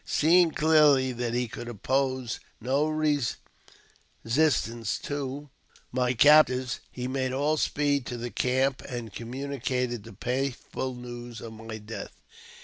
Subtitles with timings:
[0.03, 3.37] Seeing clearly that he could oppose no resistance
[4.99, 5.47] toj
[5.91, 11.39] my captors, he made all speed to the camp, and communicated I the painful news
[11.39, 12.13] of my death.